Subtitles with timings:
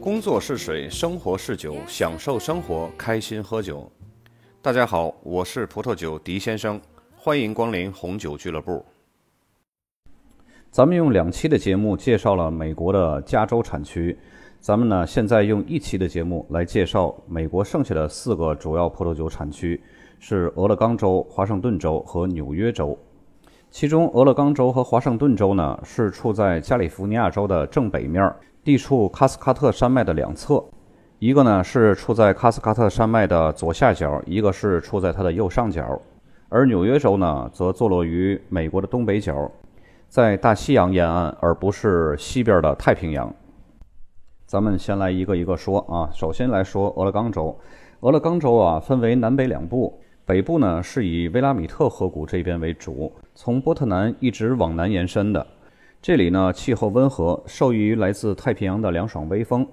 [0.00, 3.86] 工作是水，生活是酒，享受生活，开心喝酒。
[4.62, 6.80] 大家好，我是葡萄酒狄先生，
[7.14, 8.82] 欢迎光临红酒俱乐部。
[10.70, 14.18] 咱们用两期的节目介绍了美国的加州产区，
[14.58, 19.78] 咱们呢现在用一期的节目来介绍美国剩下的四个主要葡萄酒产区，
[20.18, 22.98] 是俄勒冈州、华盛顿州和纽约州。
[23.70, 30.62] 其中，俄勒冈州和华盛顿州呢是处在加利福尼亚州的正北面，地处喀斯喀特山脉的两侧。
[31.18, 36.00] 一个呢是处在喀斯喀特山脉的左下角，一个是处在它的右上角。
[36.48, 39.50] 而纽约州呢，则坐落于美国的东北角，
[40.08, 43.32] 在大西洋沿岸，而不是西边的太平洋。
[44.46, 46.10] 咱们先来一个一个说啊。
[46.12, 47.56] 首先来说俄勒冈州，
[48.00, 50.00] 俄勒冈州啊分为南北两部。
[50.26, 55.46] 北部呢是以威拉米特河谷这边为主，从波特南一直往南延伸的。
[56.02, 59.66] 这里呢气候温和，受益于来自太平洋的凉爽微风。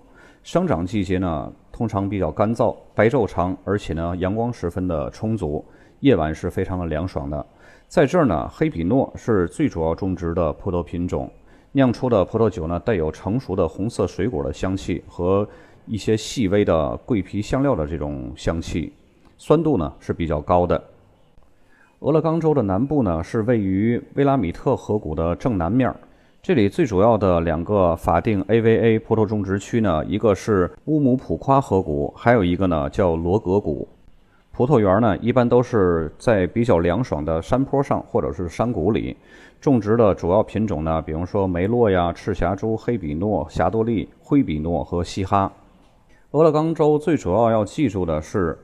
[0.44, 5.64] 生长季节呢通常比较干燥，白昼长，而且呢阳光十分的充足，
[6.02, 7.46] 夜晚是非常的凉爽的。
[7.88, 11.32] 在这儿呢，黑比诺是最主要种植的葡萄品种，
[11.72, 15.48] 酿出的葡萄酒呢带有成熟的红色水果的香气和
[15.86, 18.92] 一些细微的桂皮香料的这种香气。
[19.38, 20.84] 酸度呢是比较高的。
[22.00, 25.96] 俄勒冈州的南部呢是位于威拉米特河谷的正南面儿，
[26.42, 33.88] 这里最主要的两个法定 AVA 葡萄种植区呢，一个是乌姆普夸河谷，还有一个呢叫罗格谷。
[34.52, 39.16] 葡萄园呢一般都是在比较凉爽的山坡上或者是山谷里
[39.62, 45.52] 种植的主要品种呢，比如说梅洛呀、赤霞珠、黑比诺、霞多丽、灰比诺和西哈。
[46.32, 48.58] 俄勒冈州最主要要记住的是。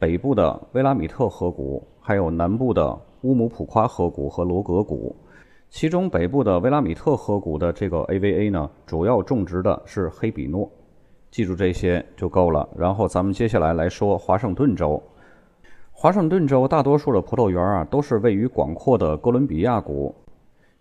[0.00, 5.12] 北部的威拉米特河谷，还有南部的乌姆普夸河谷和罗格谷。
[5.70, 10.70] 其中北部的威拉米特河谷的这个 AVA 呢，主要种植的是黑比诺。
[11.30, 12.66] 记住这些就够了。
[12.76, 15.02] 然后咱们接下来来说华盛顿州。
[15.92, 20.14] 华盛顿州大多数的葡萄园啊，都是位于广阔的哥伦比亚谷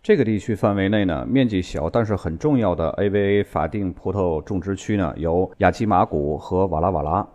[0.01, 7.27] 这个地区范围内呢，面积小但是很重要的 AVA 法定葡萄种植区呢，有雅基马谷和瓦拉瓦拉。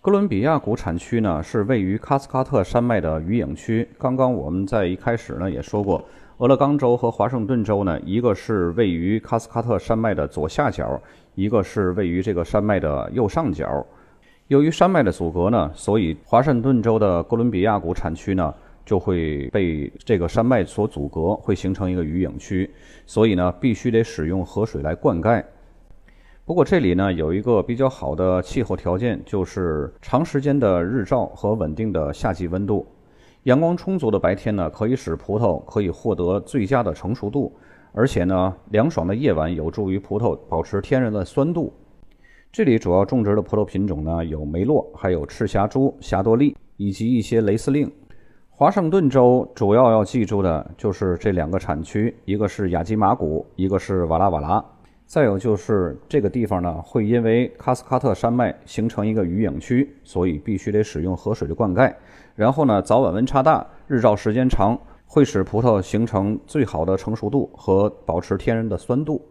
[0.00, 3.88] 哥伦比亚谷产区呢是位于喀斯喀特山脉的余影区。
[3.98, 6.04] 刚刚我们在一开始呢也说过，
[6.38, 11.00] 俄勒冈州和华盛顿州呢，一个是位于喀斯喀特山脉的左下角，
[11.34, 13.86] 一个是位于这个山脉的右上角。
[14.48, 18.52] 由于山脉的阻隔呢，所以华盛顿州的哥伦比亚谷产区呢
[18.84, 22.70] 就会被这个山脉所阻隔，会形成一个余影区。
[23.06, 25.42] 所以呢，必须得使用河水来灌溉。
[26.44, 32.86] 不过这里呢有一个比较好的气候条件，就是长时间的日照和稳定的夏季温度。
[33.46, 37.56] 阳光充足的白天呢，可以使葡萄可以获得最佳的成熟度，
[37.92, 41.72] 而且呢，凉爽的夜晚有助于葡萄保持天然的酸度。
[42.50, 47.88] 这里主要种植的葡萄品种呢有梅洛，还有赤霞珠、霞多丽以及一些雷司令。
[48.50, 54.64] 华盛顿州主要要记住的就是这两个产区，一个是雅基马谷，一个是瓦拉瓦拉。
[55.06, 61.94] 再有就是这个地方呢，会因为喀斯喀特山脉形成一个余影区，所以必须得使用河水的灌溉。
[62.34, 69.24] 然后呢，早晚温差大，日照时间长，会使葡萄形成最好的成熟度和保持天然的酸度。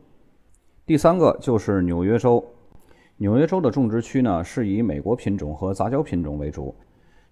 [0.86, 2.42] 第三个就是纽约州，
[3.18, 6.74] 纽约州的种植区呢是以美国品种和杂交品种为主，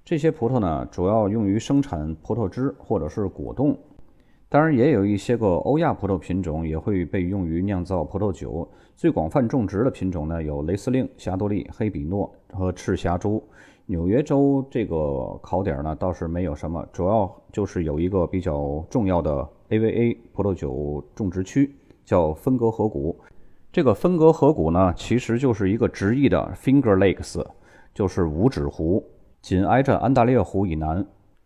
[0.04, 3.78] 这些葡萄呢主要用于生产葡萄汁或者是果冻。
[4.54, 8.70] 当然，也有一些个欧亚葡萄品种也会被用于酿造葡萄酒。
[8.96, 13.44] 最广泛种植的品种呢，有雷司令、霞多丽、黑比诺和赤霞珠。
[13.88, 21.76] 纽约州这个考点呢倒是没有什么，主要就是有一个比较重要的 AVA 葡萄酒种植区，
[22.06, 23.20] 叫芬格河谷。
[23.72, 27.44] 这个芬格河谷呢，其实就是一个直译的 Finger Lakes，
[27.92, 29.04] 就是五指湖，
[29.42, 31.04] 紧挨着安大略湖以南。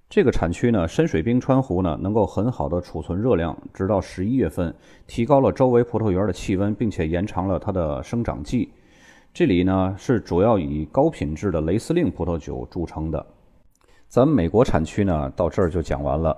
[0.10, 4.74] 这个产区呢，深水冰川湖呢，能够很好的储存热量，直到十一月份，
[5.06, 8.72] 提高了周围葡萄园的气温，并且延长了它的生长季。
[9.34, 13.24] 这里呢是主要以高品质的雷司令葡萄酒著称的。
[14.08, 16.36] 咱们美国产区呢到这儿就讲完了，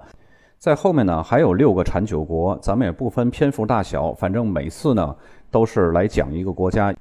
[0.57, 5.16] 在后面呢还有六个产酒国，咱们也不分篇幅大小，反正每次呢
[5.51, 6.92] 都是来讲一个国家。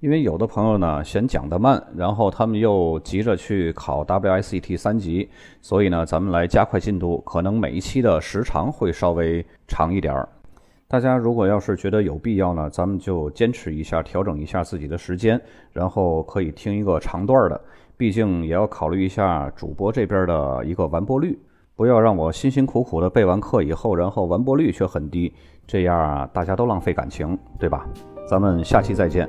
[0.00, 5.28] 因为有的朋友呢嫌讲得慢，然后他们又急着去考 WSET 三级，
[5.62, 10.28] 所以呢，咱们来加快进度，可能每一期的时长会稍微长一点儿。
[10.86, 15.40] 大家如果要是觉得有必要呢，咱们就坚持一下，调整一下自己的时间，
[15.72, 17.60] 然后可以听一个长段的。
[17.96, 21.38] 毕竟也要考虑一下主播这边的一个完播率，
[21.74, 25.32] 不要让我辛辛苦苦的备完课以后，然后完播率却很低，
[25.66, 27.86] 这样，大家都浪费感情，对吧？
[28.28, 29.28] 咱们下期再见。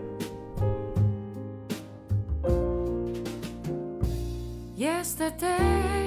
[4.86, 6.05] yesterday.